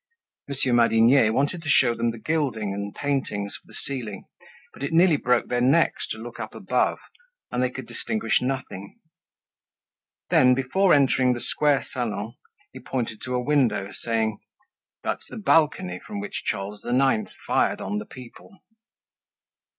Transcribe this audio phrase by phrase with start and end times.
[0.47, 4.25] Monsieur Madinier wanted to show them the gilding and paintings of the ceiling;
[4.73, 6.97] but it nearly broke their necks to look up above,
[7.51, 8.99] and they could distinguish nothing.
[10.31, 12.33] Then, before entering the Square Salon,
[12.73, 14.39] he pointed to a window, saying:
[15.03, 17.29] "That's the balcony from which Charles IX.
[17.45, 18.57] fired on the people."